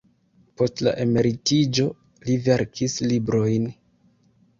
Post 0.59 0.79
la 0.85 0.93
emeritiĝo 1.03 1.85
li 2.29 2.37
verkis 2.47 2.97
librojn. 3.13 3.69